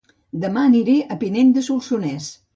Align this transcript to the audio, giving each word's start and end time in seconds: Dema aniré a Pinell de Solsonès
Dema 0.45 0.63
aniré 0.69 0.95
a 1.03 1.19
Pinell 1.25 1.53
de 1.59 1.67
Solsonès 1.69 2.33